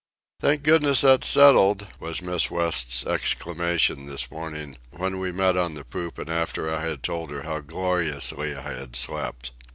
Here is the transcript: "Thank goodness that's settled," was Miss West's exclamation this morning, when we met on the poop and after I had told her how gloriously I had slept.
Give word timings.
"Thank 0.39 0.63
goodness 0.63 1.01
that's 1.01 1.27
settled," 1.27 1.85
was 1.99 2.23
Miss 2.23 2.49
West's 2.49 3.05
exclamation 3.05 4.07
this 4.07 4.31
morning, 4.31 4.77
when 4.89 5.19
we 5.19 5.31
met 5.31 5.55
on 5.55 5.75
the 5.75 5.85
poop 5.85 6.17
and 6.17 6.27
after 6.27 6.73
I 6.73 6.83
had 6.83 7.03
told 7.03 7.29
her 7.29 7.43
how 7.43 7.59
gloriously 7.59 8.55
I 8.55 8.61
had 8.73 8.95
slept. 8.95 9.51